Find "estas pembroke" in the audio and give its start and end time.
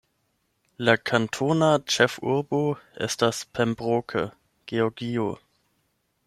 3.09-4.25